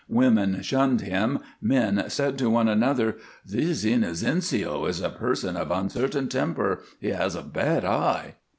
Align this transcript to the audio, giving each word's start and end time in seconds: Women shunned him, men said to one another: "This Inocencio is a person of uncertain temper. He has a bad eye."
Women 0.09 0.63
shunned 0.63 1.01
him, 1.01 1.37
men 1.61 2.05
said 2.07 2.35
to 2.39 2.49
one 2.49 2.67
another: 2.67 3.17
"This 3.45 3.85
Inocencio 3.85 4.87
is 4.89 4.99
a 4.99 5.11
person 5.11 5.55
of 5.55 5.69
uncertain 5.69 6.27
temper. 6.27 6.81
He 6.99 7.09
has 7.09 7.35
a 7.35 7.43
bad 7.43 7.85
eye." 7.85 8.33